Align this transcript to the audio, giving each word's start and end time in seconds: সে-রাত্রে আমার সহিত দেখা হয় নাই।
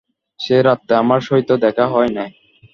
সে-রাত্রে 0.39 0.93
আমার 0.97 1.19
সহিত 1.27 1.49
দেখা 1.65 1.85
হয় 1.87 2.11
নাই। 2.17 2.29